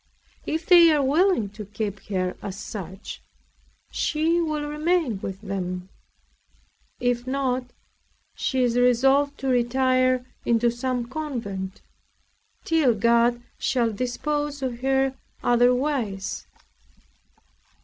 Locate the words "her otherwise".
14.79-16.47